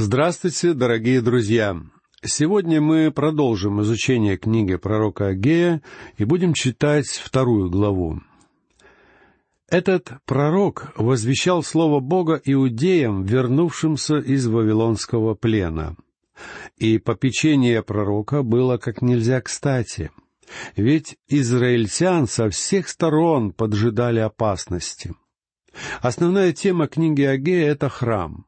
[0.00, 1.76] Здравствуйте, дорогие друзья!
[2.22, 5.82] Сегодня мы продолжим изучение книги пророка Агея
[6.16, 8.20] и будем читать вторую главу.
[9.68, 15.96] Этот пророк возвещал слово Бога иудеям, вернувшимся из Вавилонского плена.
[16.76, 20.12] И попечение пророка было как нельзя кстати,
[20.76, 25.16] ведь израильтян со всех сторон поджидали опасности.
[26.00, 28.44] Основная тема книги Агея— это храм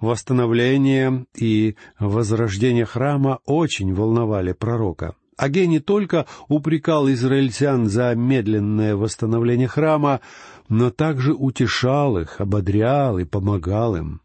[0.00, 5.14] Восстановление и возрождение храма очень волновали пророка.
[5.36, 10.20] Агей не только упрекал израильтян за медленное восстановление храма,
[10.68, 14.20] но также утешал их, ободрял и помогал им.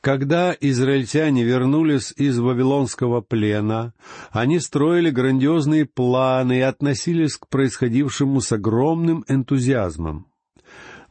[0.00, 3.94] Когда израильтяне вернулись из Вавилонского плена,
[4.30, 10.31] они строили грандиозные планы и относились к происходившему с огромным энтузиазмом.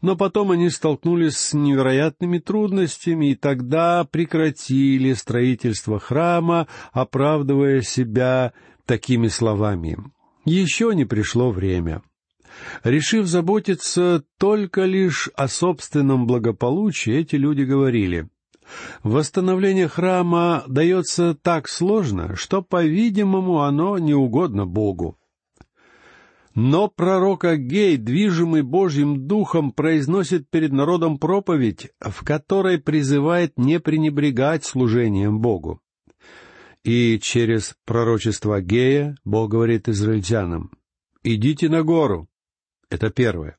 [0.02, 8.54] Но потом они столкнулись с невероятными трудностями и тогда прекратили строительство храма, оправдывая себя
[8.85, 9.98] такими словами.
[10.44, 12.02] Еще не пришло время.
[12.84, 18.27] Решив заботиться только лишь о собственном благополучии, эти люди говорили,
[19.04, 25.18] «Восстановление храма дается так сложно, что, по-видимому, оно не угодно Богу».
[26.54, 34.66] Но пророк Агей, движимый Божьим Духом, произносит перед народом проповедь, в которой призывает не пренебрегать
[34.66, 35.82] служением Богу.
[36.84, 40.72] И через пророчество Агея Бог говорит израильтянам,
[41.24, 42.27] «Идите на гору».
[42.90, 43.57] Это первое.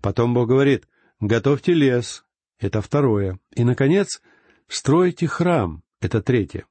[0.00, 0.88] Потом Бог говорит,
[1.20, 2.24] «Готовьте лес».
[2.58, 3.38] Это второе.
[3.54, 4.20] И, наконец,
[4.66, 5.82] «Стройте храм».
[6.00, 6.66] Это третье.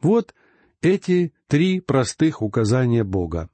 [0.00, 0.34] Вот
[0.80, 3.48] эти три простых указания Бога.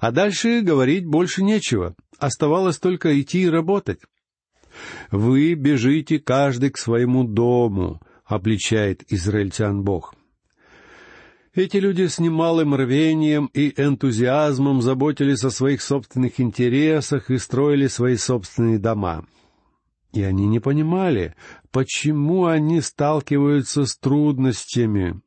[0.00, 1.94] А дальше говорить больше нечего.
[2.18, 4.00] Оставалось только идти и работать.
[5.10, 10.14] «Вы бежите каждый к своему дому»,— обличает израильтян Бог.
[11.54, 18.16] Эти люди с немалым рвением и энтузиазмом заботились о своих собственных интересах и строили свои
[18.16, 19.26] собственные дома.
[20.14, 21.34] И они не понимали,
[21.70, 25.20] почему они сталкиваются с трудностями.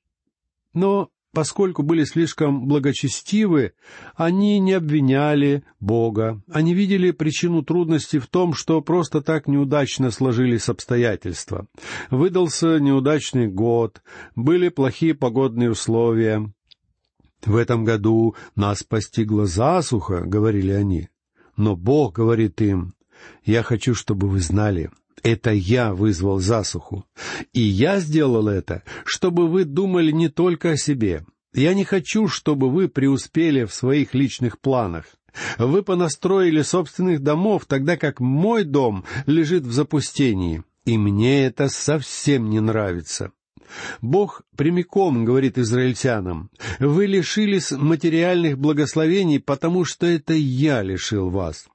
[0.73, 3.73] Но Поскольку были слишком благочестивы,
[4.15, 10.69] они не обвиняли Бога, они видели причину трудности в том, что просто так неудачно сложились
[10.69, 11.67] обстоятельства.
[12.09, 14.01] Выдался неудачный год,
[14.37, 16.53] были плохие погодные условия.
[17.45, 21.09] «В этом году нас постигла засуха»,— говорили они.
[21.57, 22.93] Но Бог говорит им,
[23.43, 24.89] «Я хочу, чтобы вы знали,
[25.25, 27.03] это я вызвал засуху.
[27.51, 31.25] И я сделал это, чтобы вы думали не только о себе.
[31.51, 35.05] Я не хочу, чтобы вы преуспели в своих личных планах.
[35.57, 40.63] Вы понастроили собственных домов, тогда как мой дом лежит в запустении.
[40.85, 43.31] И мне это совсем не нравится.
[44.03, 51.65] Бог прямиком говорит израильтянам, «Вы лишились материальных благословений, потому что это я лишил вас.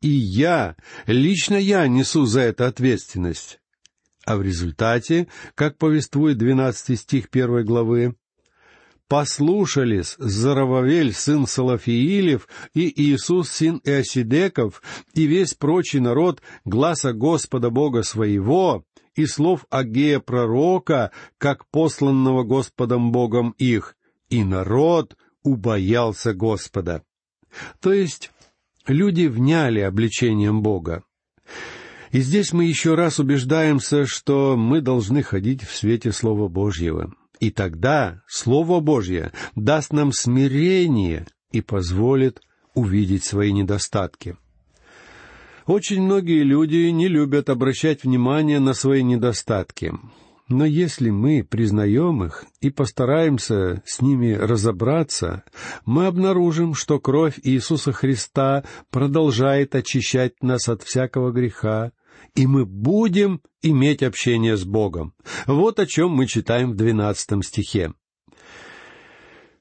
[0.00, 0.76] И я,
[1.06, 3.60] лично я несу за это ответственность.
[4.24, 8.14] А в результате, как повествует двенадцатый стих первой главы,
[9.08, 14.82] послушались Зарававель, сын Салафиилев, и Иисус, сын Иосидеков,
[15.14, 18.84] и весь прочий народ гласа Господа Бога своего,
[19.16, 23.96] и слов Агея пророка, как посланного Господом Богом их,
[24.28, 27.02] и народ убоялся Господа.
[27.80, 28.30] То есть
[28.90, 31.04] Люди вняли обличением Бога.
[32.10, 37.14] И здесь мы еще раз убеждаемся, что мы должны ходить в свете Слова Божьего.
[37.38, 42.40] И тогда Слово Божье даст нам смирение и позволит
[42.74, 44.36] увидеть свои недостатки.
[45.66, 49.92] Очень многие люди не любят обращать внимание на свои недостатки.
[50.50, 55.44] Но если мы признаем их и постараемся с ними разобраться,
[55.86, 61.92] мы обнаружим, что кровь Иисуса Христа продолжает очищать нас от всякого греха,
[62.34, 65.14] и мы будем иметь общение с Богом.
[65.46, 67.94] Вот о чем мы читаем в двенадцатом стихе.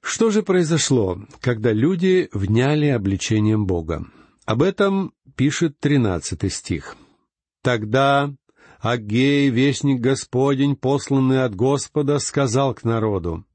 [0.01, 4.07] Что же произошло, когда люди вняли обличением Бога?
[4.45, 6.95] Об этом пишет тринадцатый стих.
[7.61, 8.33] «Тогда
[8.79, 13.45] Агей, вестник Господень, посланный от Господа, сказал к народу,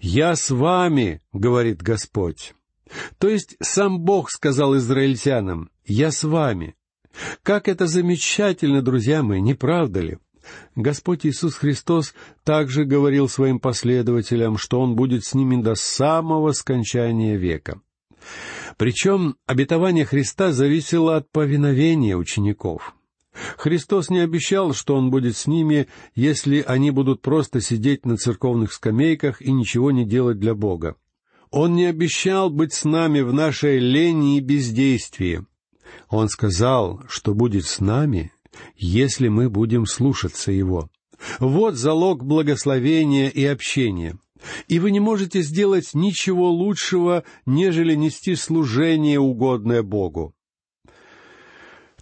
[0.00, 2.54] «Я с вами,— говорит Господь».
[3.18, 6.74] То есть сам Бог сказал израильтянам, «Я с вами».
[7.42, 10.18] Как это замечательно, друзья мои, не правда ли?
[10.76, 12.14] Господь Иисус Христос
[12.44, 17.80] также говорил своим последователям, что Он будет с ними до самого скончания века.
[18.76, 22.94] Причем обетование Христа зависело от повиновения учеников.
[23.56, 28.72] Христос не обещал, что Он будет с ними, если они будут просто сидеть на церковных
[28.72, 30.96] скамейках и ничего не делать для Бога.
[31.50, 35.44] Он не обещал быть с нами в нашей лени и бездействии.
[36.08, 38.32] Он сказал, что будет с нами,
[38.76, 40.88] если мы будем слушаться Его.
[41.38, 44.18] Вот залог благословения и общения.
[44.66, 50.34] И вы не можете сделать ничего лучшего, нежели нести служение, угодное Богу.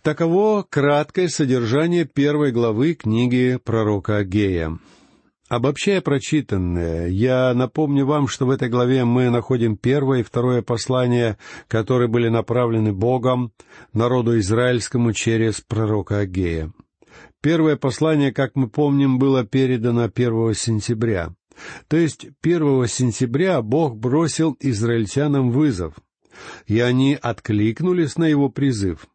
[0.03, 4.79] Таково краткое содержание первой главы книги пророка Агея.
[5.51, 11.37] Обобщая прочитанное, я напомню вам, что в этой главе мы находим первое и второе послание,
[11.69, 13.53] которые были направлены Богом
[13.93, 16.73] народу израильскому через пророка Агея.
[17.43, 21.35] Первое послание, как мы помним, было передано 1 сентября.
[21.89, 25.93] То есть 1 сентября Бог бросил израильтянам вызов,
[26.67, 29.07] и они откликнулись на его призыв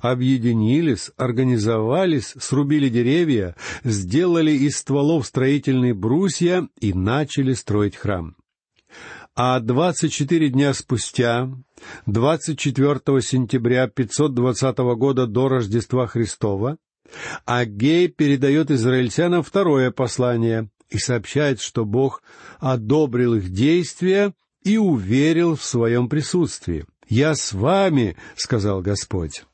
[0.00, 8.36] объединились, организовались, срубили деревья, сделали из стволов строительные брусья и начали строить храм.
[9.34, 11.50] А двадцать четыре дня спустя,
[12.04, 16.76] 24 сентября 520 года до Рождества Христова,
[17.46, 22.22] Агей передает израильтянам второе послание и сообщает, что Бог
[22.58, 24.34] одобрил их действия
[24.64, 26.84] и уверил в своем присутствии.
[27.08, 29.44] «Я с вами»,— сказал Господь.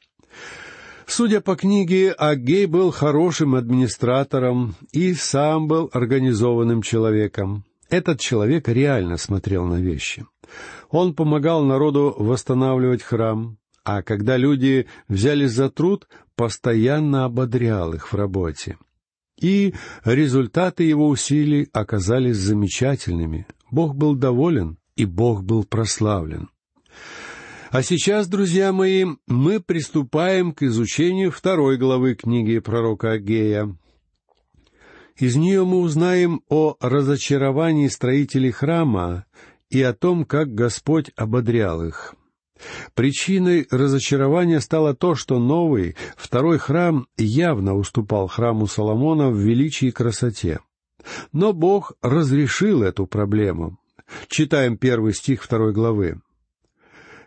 [1.08, 7.64] Судя по книге, Агей был хорошим администратором и сам был организованным человеком.
[7.88, 10.26] Этот человек реально смотрел на вещи.
[10.90, 16.06] Он помогал народу восстанавливать храм, а когда люди взялись за труд,
[16.36, 18.76] постоянно ободрял их в работе.
[19.40, 19.74] И
[20.04, 23.46] результаты его усилий оказались замечательными.
[23.70, 26.50] Бог был доволен, и Бог был прославлен.
[27.70, 33.76] А сейчас, друзья мои, мы приступаем к изучению второй главы книги пророка Агея.
[35.16, 39.26] Из нее мы узнаем о разочаровании строителей храма
[39.68, 42.14] и о том, как Господь ободрял их.
[42.94, 49.92] Причиной разочарования стало то, что новый, второй храм явно уступал храму Соломона в величии и
[49.92, 50.60] красоте.
[51.32, 53.78] Но Бог разрешил эту проблему.
[54.28, 56.18] Читаем первый стих второй главы.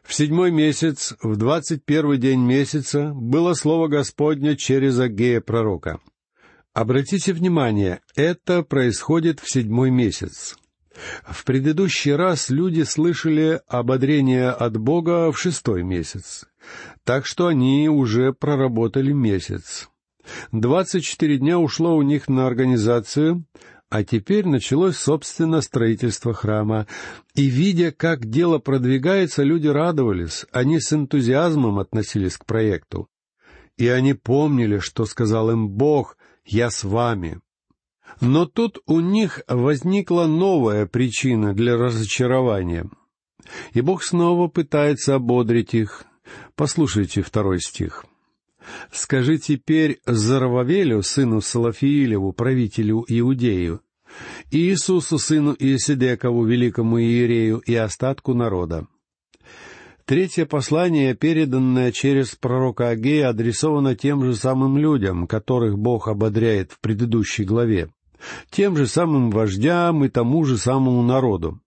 [0.03, 6.00] В седьмой месяц, в двадцать первый день месяца, было слово Господне через Агея пророка.
[6.74, 10.57] Обратите внимание, это происходит в седьмой месяц.
[11.27, 16.45] В предыдущий раз люди слышали ободрение от Бога в шестой месяц,
[17.03, 19.89] так что они уже проработали месяц.
[20.51, 23.45] Двадцать четыре дня ушло у них на организацию,
[23.91, 26.88] а теперь началось, собственно, строительство храма.
[27.35, 33.09] И, видя, как дело продвигается, люди радовались, они с энтузиазмом относились к проекту.
[33.77, 37.41] И они помнили, что сказал им Бог «Я с вами».
[38.21, 42.89] Но тут у них возникла новая причина для разочарования.
[43.73, 46.05] И Бог снова пытается ободрить их.
[46.55, 48.05] Послушайте второй стих.
[48.91, 53.81] Скажи теперь Зарававелю, сыну Салафиилеву, правителю Иудею,
[54.51, 58.87] Иисусу, сыну Иесидекову, великому иерею и остатку народа.
[60.05, 66.79] Третье послание, переданное через пророка Агея, адресовано тем же самым людям, которых Бог ободряет в
[66.79, 67.89] предыдущей главе,
[68.49, 71.62] тем же самым вождям и тому же самому народу.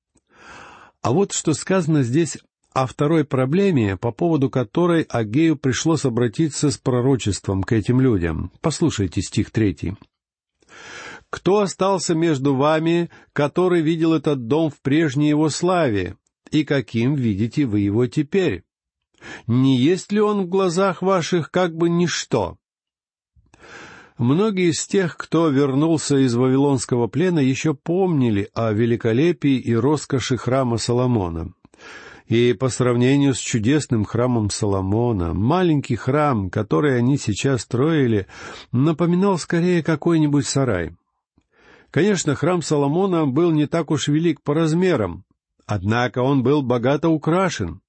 [1.00, 2.38] А вот что сказано здесь
[2.74, 8.50] о второй проблеме, по поводу которой Агею пришлось обратиться с пророчеством к этим людям.
[8.60, 9.94] Послушайте стих третий.
[11.30, 16.16] «Кто остался между вами, который видел этот дом в прежней его славе,
[16.50, 18.64] и каким видите вы его теперь?
[19.46, 22.58] Не есть ли он в глазах ваших как бы ничто?»
[24.18, 30.78] Многие из тех, кто вернулся из Вавилонского плена, еще помнили о великолепии и роскоши храма
[30.78, 31.52] Соломона
[32.26, 38.26] и по сравнению с чудесным храмом Соломона, маленький храм, который они сейчас строили,
[38.72, 40.96] напоминал скорее какой-нибудь сарай.
[41.90, 45.24] Конечно, храм Соломона был не так уж велик по размерам,
[45.66, 47.80] однако он был богато украшен.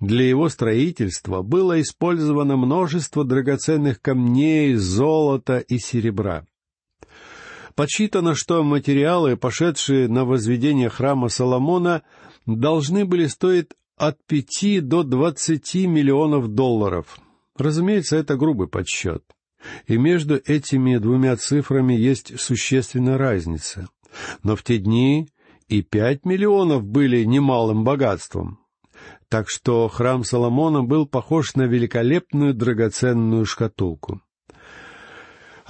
[0.00, 6.44] Для его строительства было использовано множество драгоценных камней, золота и серебра.
[7.74, 12.02] Подсчитано, что материалы, пошедшие на возведение храма Соломона,
[12.58, 17.18] должны были стоить от пяти до двадцати миллионов долларов.
[17.56, 19.22] Разумеется, это грубый подсчет.
[19.86, 23.88] И между этими двумя цифрами есть существенная разница.
[24.42, 25.28] Но в те дни
[25.68, 28.58] и пять миллионов были немалым богатством.
[29.28, 34.22] Так что храм Соломона был похож на великолепную драгоценную шкатулку.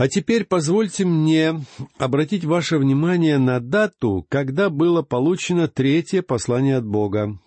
[0.01, 1.61] А теперь позвольте мне
[1.99, 7.39] обратить ваше внимание на дату, когда было получено третье послание от Бога.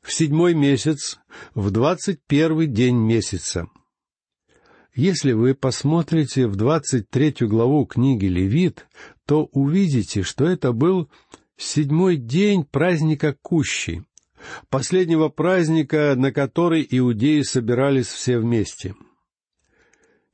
[0.00, 1.18] В седьмой месяц,
[1.54, 3.68] в двадцать первый день месяца.
[4.94, 8.86] Если вы посмотрите в двадцать третью главу книги Левит,
[9.26, 11.10] то увидите, что это был
[11.58, 14.02] седьмой день праздника Кущи,
[14.70, 18.94] последнего праздника, на который иудеи собирались все вместе—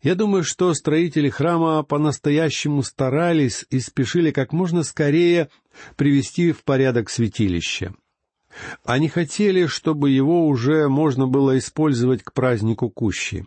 [0.02, 5.48] я думаю, что строители храма по-настоящему старались и спешили как можно скорее
[5.96, 7.94] привести в порядок святилище.
[8.84, 13.46] Они хотели, чтобы его уже можно было использовать к празднику Кущи.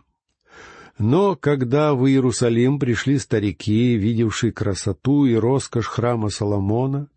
[0.98, 7.08] Но когда в Иерусалим пришли старики, видевшие красоту и роскошь храма Соломона,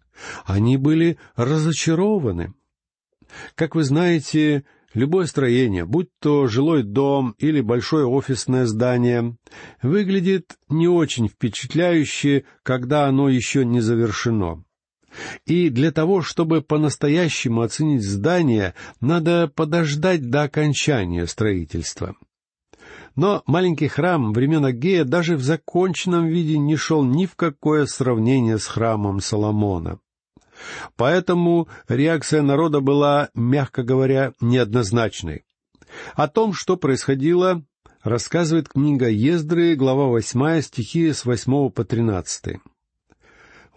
[0.46, 2.54] они были разочарованы.
[3.56, 4.66] Как вы знаете,
[4.98, 9.38] Любое строение, будь то жилой дом или большое офисное здание,
[9.84, 14.64] выглядит не очень впечатляюще, когда оно еще не завершено.
[15.46, 22.16] И для того, чтобы по-настоящему оценить здание, надо подождать до окончания строительства.
[23.16, 28.58] Но маленький храм времен Агея даже в законченном виде не шел ни в какое сравнение
[28.58, 30.00] с храмом Соломона.
[30.96, 35.44] Поэтому реакция народа была, мягко говоря, неоднозначной.
[36.16, 37.64] О том, что происходило,
[38.04, 42.60] рассказывает книга Ездры, глава восьмая, стихи с восьмого по тринадцатый.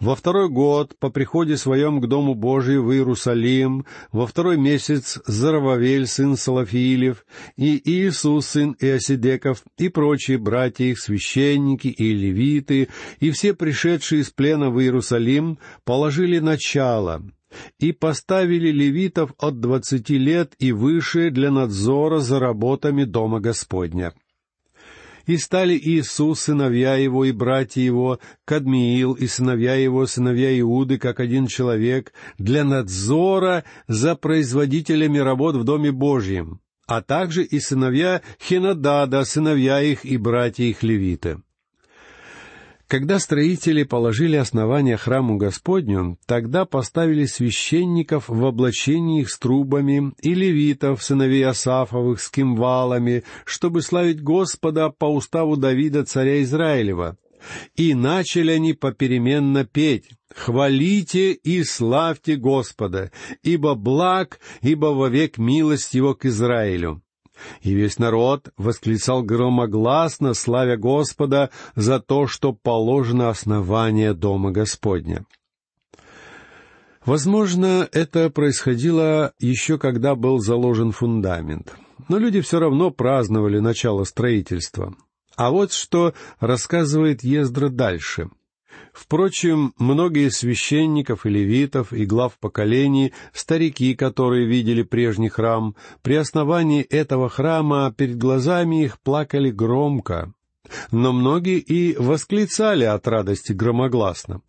[0.01, 6.07] Во второй год по приходе своем к Дому Божию в Иерусалим, во второй месяц Зарававель,
[6.07, 7.23] сын Салафиилев,
[7.55, 12.89] и Иисус, сын Иосидеков, и прочие братья их, священники и левиты,
[13.19, 17.21] и все пришедшие из плена в Иерусалим, положили начало,
[17.77, 24.13] и поставили левитов от двадцати лет и выше для надзора за работами Дома Господня.
[25.25, 31.19] И стали Иисус, сыновья его и братья его, Кадмиил и сыновья его, сыновья Иуды, как
[31.19, 39.23] один человек, для надзора за производителями работ в Доме Божьем, а также и сыновья Хенадада,
[39.23, 41.41] сыновья их и братья их левиты.
[42.91, 51.01] Когда строители положили основание храму Господню, тогда поставили священников в облачении с трубами и левитов,
[51.01, 57.15] сыновей Асафовых, с кимвалами, чтобы славить Господа по уставу Давида, царя Израилева.
[57.77, 63.09] И начали они попеременно петь «Хвалите и славьте Господа,
[63.41, 67.01] ибо благ, ибо вовек милость Его к Израилю»
[67.61, 75.25] и весь народ восклицал громогласно, славя Господа за то, что положено основание Дома Господня.
[77.05, 81.73] Возможно, это происходило еще когда был заложен фундамент,
[82.09, 84.93] но люди все равно праздновали начало строительства.
[85.35, 88.29] А вот что рассказывает Ездра дальше—
[88.93, 96.81] Впрочем, многие священников и левитов и глав поколений, старики, которые видели прежний храм, при основании
[96.81, 100.33] этого храма перед глазами их плакали громко,
[100.91, 104.41] но многие и восклицали от радости громогласно.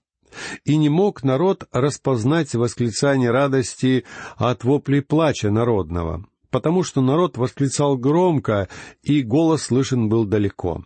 [0.65, 4.05] И не мог народ распознать восклицание радости
[4.37, 8.69] от воплей плача народного, потому что народ восклицал громко,
[9.03, 10.85] и голос слышен был далеко.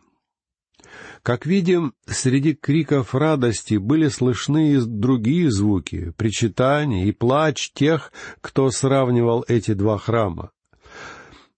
[1.26, 8.70] Как видим, среди криков радости были слышны и другие звуки, причитания и плач тех, кто
[8.70, 10.52] сравнивал эти два храма.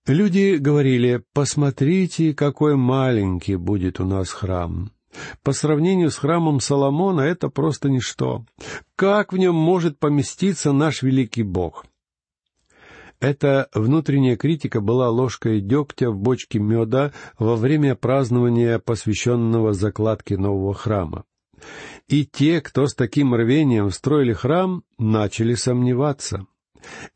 [0.06, 4.90] Люди говорили, «Посмотрите, какой маленький будет у нас храм».
[5.42, 8.46] По сравнению с храмом Соломона это просто ничто.
[8.96, 11.84] Как в нем может поместиться наш великий Бог?
[13.20, 20.72] Эта внутренняя критика была ложкой дегтя в бочке меда во время празднования, посвященного закладке нового
[20.72, 21.25] храма.
[22.06, 26.46] И те, кто с таким рвением строили храм, начали сомневаться.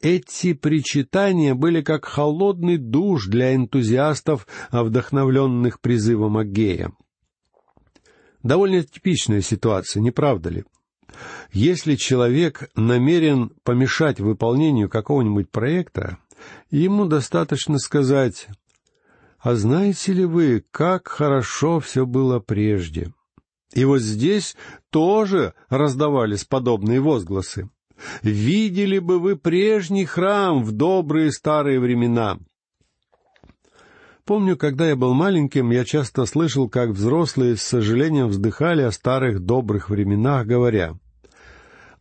[0.01, 6.93] Эти причитания были как холодный душ для энтузиастов, вдохновленных призывом Агея.
[8.43, 10.65] Довольно типичная ситуация, не правда ли?
[11.53, 16.19] Если человек намерен помешать выполнению какого-нибудь проекта,
[16.71, 18.49] ему достаточно сказать
[19.39, 23.13] «А знаете ли вы, как хорошо все было прежде?»
[23.75, 24.57] И вот здесь
[24.91, 27.71] тоже раздавались подобные возгласы.
[28.23, 32.39] «Видели бы вы прежний храм в добрые старые времена!»
[34.25, 39.41] Помню, когда я был маленьким, я часто слышал, как взрослые с сожалением вздыхали о старых
[39.41, 40.95] добрых временах, говоря,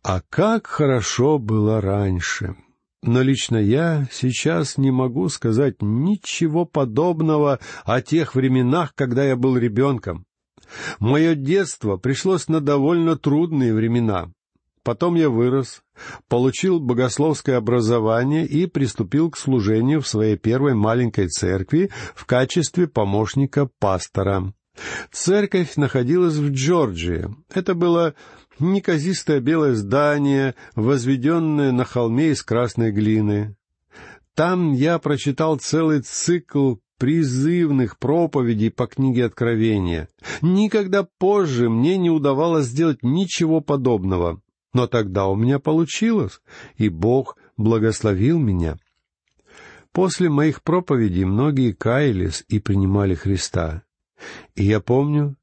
[0.02, 2.56] а как хорошо было раньше!
[3.02, 9.56] Но лично я сейчас не могу сказать ничего подобного о тех временах, когда я был
[9.56, 10.24] ребенком.
[11.00, 14.30] Мое детство пришлось на довольно трудные времена.
[14.84, 15.82] Потом я вырос,
[16.28, 23.68] получил богословское образование и приступил к служению в своей первой маленькой церкви в качестве помощника
[23.78, 24.52] пастора.
[25.12, 27.28] Церковь находилась в Джорджии.
[27.52, 28.14] Это было
[28.58, 33.56] неказистое белое здание, возведенное на холме из красной глины.
[34.34, 40.08] Там я прочитал целый цикл призывных проповедей по книге Откровения.
[40.40, 44.40] Никогда позже мне не удавалось сделать ничего подобного.
[44.72, 46.40] Но тогда у меня получилось,
[46.76, 48.78] и Бог благословил меня.
[49.92, 53.82] После моих проповедей многие каялись и принимали Христа.
[54.54, 55.36] И я помню,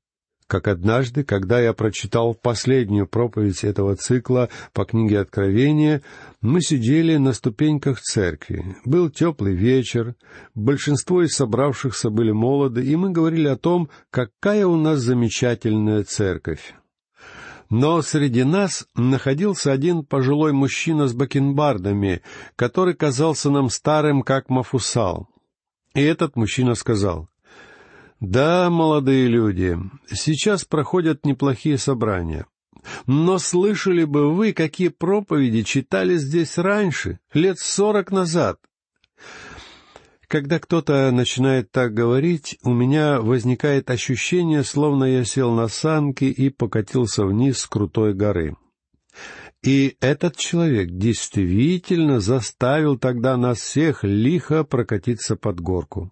[0.50, 6.02] как однажды, когда я прочитал последнюю проповедь этого цикла по книге Откровения,
[6.42, 8.76] мы сидели на ступеньках церкви.
[8.84, 10.16] Был теплый вечер,
[10.56, 16.74] большинство из собравшихся были молоды, и мы говорили о том, какая у нас замечательная церковь.
[17.70, 22.24] Но среди нас находился один пожилой мужчина с бакенбардами,
[22.56, 25.30] который казался нам старым, как Мафусал.
[25.94, 27.29] И этот мужчина сказал,
[28.20, 29.78] «Да, молодые люди,
[30.12, 32.46] сейчас проходят неплохие собрания.
[33.08, 38.60] Но слышали бы вы, какие проповеди читали здесь раньше, лет сорок назад?
[40.28, 46.50] Когда кто-то начинает так говорить, у меня возникает ощущение, словно я сел на санки и
[46.50, 48.56] покатился вниз с крутой горы.
[49.64, 56.12] И этот человек действительно заставил тогда нас всех лихо прокатиться под горку.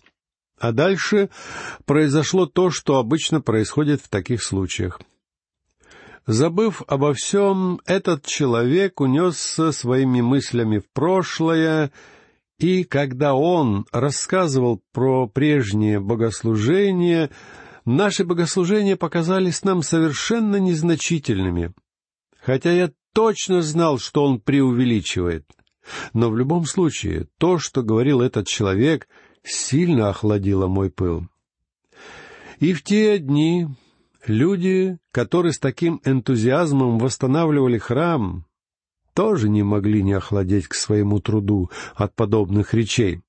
[0.60, 1.30] А дальше
[1.86, 5.00] произошло то, что обычно происходит в таких случаях.
[6.26, 11.92] Забыв обо всем, этот человек унесся своими мыслями в прошлое
[12.60, 17.30] и когда он рассказывал про прежние богослужения,
[17.86, 21.74] наши богослужения показались нам совершенно незначительными.
[22.42, 25.46] Хотя я точно знал, что он преувеличивает.
[26.14, 29.08] Но в любом случае, то, что говорил этот человек,
[29.48, 31.28] сильно охладило мой пыл.
[32.60, 33.68] И в те дни
[34.26, 38.46] люди, которые с таким энтузиазмом восстанавливали храм,
[39.14, 43.22] тоже не могли не охладеть к своему труду от подобных речей.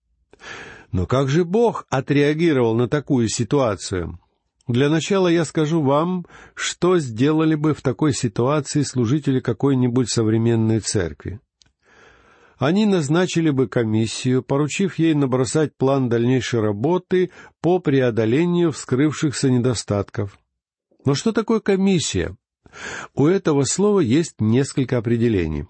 [0.93, 4.19] Но как же Бог отреагировал на такую ситуацию?
[4.67, 11.41] Для начала я скажу вам, что сделали бы в такой ситуации служители какой-нибудь современной церкви.
[12.59, 20.39] Они назначили бы комиссию, поручив ей набросать план дальнейшей работы по преодолению вскрывшихся недостатков.
[21.05, 22.37] Но что такое комиссия?
[23.15, 25.67] У этого слова есть несколько определений.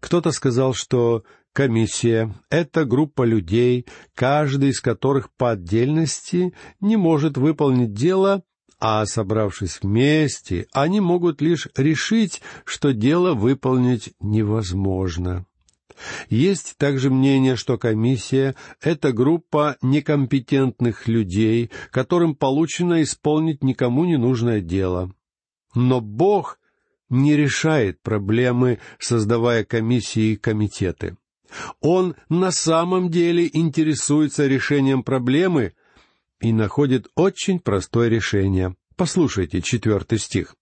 [0.00, 7.92] Кто-то сказал, что комиссия— это группа людей, каждый из которых по отдельности не может выполнить
[7.92, 8.42] дело,
[8.84, 15.46] а собравшись вместе, они могут лишь решить, что дело выполнить невозможно.
[16.28, 24.60] Есть также мнение, что комиссия— это группа некомпетентных людей, которым получено исполнить никому не нужное
[24.60, 25.14] дело.
[25.76, 26.58] Но Бог
[27.08, 31.16] не решает проблемы, создавая комиссии и комитеты.
[31.80, 35.74] Он на самом деле интересуется решением проблемы
[36.42, 38.74] и находит очень простое решение.
[38.96, 40.54] Послушайте четвертый стих.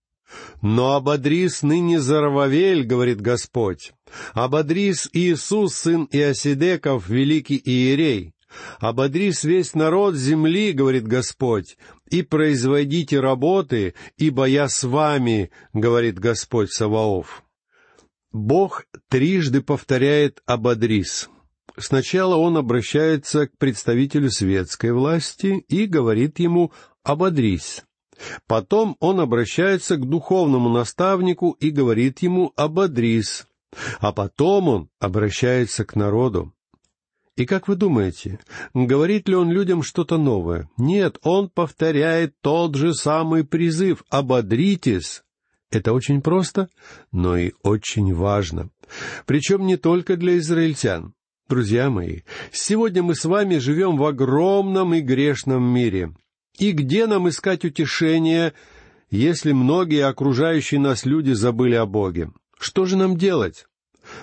[0.62, 3.92] «Но ободрис ныне Зарававель,— говорит Господь,—
[4.32, 8.32] ободрис Иисус, сын Иосидеков, великий Иерей,
[8.78, 11.76] «Ободрись весь народ земли,— говорит Господь,—
[12.10, 17.44] и производите работы, ибо я с вами,— говорит Господь Саваоф».
[18.32, 21.28] Бог трижды повторяет «ободрись».
[21.76, 27.84] Сначала он обращается к представителю светской власти и говорит ему «ободрись».
[28.46, 33.46] Потом он обращается к духовному наставнику и говорит ему «ободрись».
[34.00, 36.52] А потом он обращается к народу.
[37.36, 38.40] И как вы думаете,
[38.74, 40.68] говорит ли он людям что-то новое?
[40.76, 45.22] Нет, он повторяет тот же самый призыв «ободритесь».
[45.70, 46.68] Это очень просто,
[47.12, 48.70] но и очень важно.
[49.24, 51.14] Причем не только для израильтян.
[51.50, 52.20] Друзья мои,
[52.52, 56.14] сегодня мы с вами живем в огромном и грешном мире.
[56.60, 58.52] И где нам искать утешение,
[59.10, 62.30] если многие окружающие нас люди забыли о Боге?
[62.56, 63.66] Что же нам делать?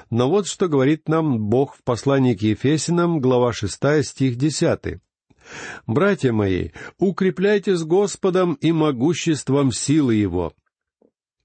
[0.09, 5.01] Но вот что говорит нам Бог в послании к Ефесинам, глава шестая, стих десятый.
[5.85, 10.53] «Братья мои, укрепляйтесь Господом и могуществом силы Его».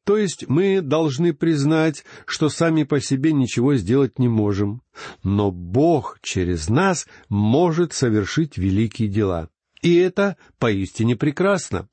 [0.04, 4.82] То есть мы должны признать, что сами по себе ничего сделать не можем,
[5.22, 9.48] но Бог через нас может совершить великие дела.
[9.80, 11.88] И это поистине прекрасно.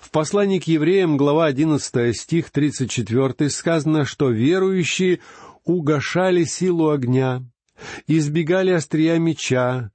[0.00, 5.20] В послании к евреям, глава 11, стих 34, сказано, что верующие
[5.64, 7.42] угошали силу огня,
[8.06, 9.90] избегали острия меча,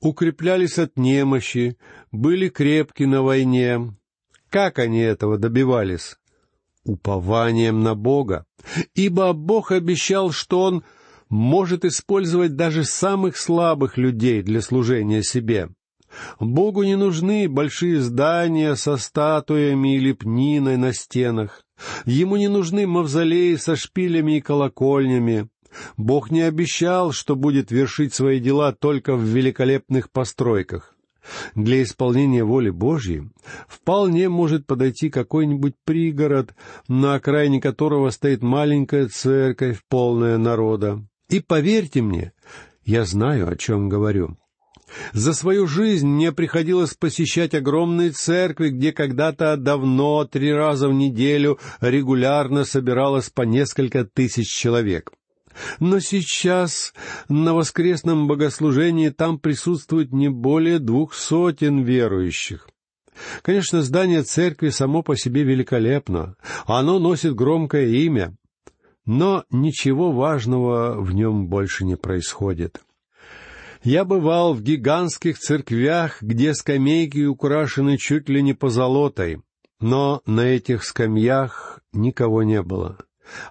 [0.00, 1.76] укреплялись от немощи,
[2.10, 3.94] были крепки на войне.
[4.48, 6.16] Как они этого добивались?
[6.84, 8.46] Упованием на Бога.
[8.94, 10.84] Ибо Бог обещал, что Он
[11.28, 15.68] может использовать даже самых слабых людей для служения себе.
[16.40, 21.64] Богу не нужны большие здания со статуями и лепниной на стенах.
[22.04, 25.48] Ему не нужны мавзолеи со шпилями и колокольнями.
[25.96, 30.96] Бог не обещал, что будет вершить свои дела только в великолепных постройках.
[31.54, 33.30] Для исполнения воли Божьей
[33.68, 36.54] вполне может подойти какой-нибудь пригород,
[36.88, 41.04] на окраине которого стоит маленькая церковь, полная народа.
[41.28, 42.32] И поверьте мне,
[42.84, 44.36] я знаю, о чем говорю.
[45.12, 51.58] За свою жизнь мне приходилось посещать огромные церкви, где когда-то давно, три раза в неделю,
[51.80, 55.12] регулярно собиралось по несколько тысяч человек.
[55.78, 56.94] Но сейчас
[57.28, 62.68] на воскресном богослужении там присутствует не более двух сотен верующих.
[63.42, 66.36] Конечно, здание церкви само по себе великолепно,
[66.66, 68.34] оно носит громкое имя,
[69.04, 72.80] но ничего важного в нем больше не происходит.
[73.82, 79.42] Я бывал в гигантских церквях, где скамейки украшены чуть ли не позолотой,
[79.80, 82.98] но на этих скамьях никого не было.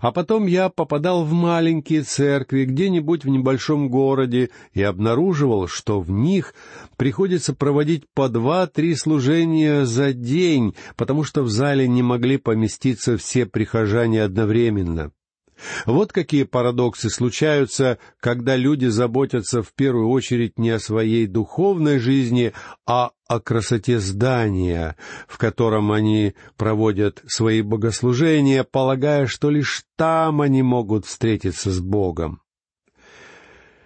[0.01, 6.09] А потом я попадал в маленькие церкви где-нибудь в небольшом городе и обнаруживал, что в
[6.11, 6.53] них
[6.97, 13.45] приходится проводить по два-три служения за день, потому что в зале не могли поместиться все
[13.45, 15.11] прихожане одновременно.
[15.85, 22.53] Вот какие парадоксы случаются, когда люди заботятся в первую очередь не о своей духовной жизни,
[22.85, 24.95] а о красоте здания,
[25.27, 32.41] в котором они проводят свои богослужения, полагая, что лишь там они могут встретиться с Богом.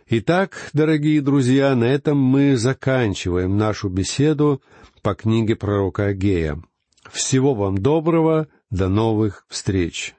[0.08, 4.62] Итак, дорогие друзья, на этом мы заканчиваем нашу беседу
[5.02, 6.62] по книге пророка Агея.
[7.12, 10.14] Всего вам доброго, до новых встреч!